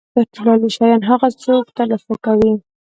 تر 0.15 0.25
ټولو 0.33 0.49
عالي 0.53 0.69
شیان 0.75 1.01
هغه 1.09 1.27
څوک 1.43 1.65
ترلاسه 1.77 2.15
کوي. 2.25 2.53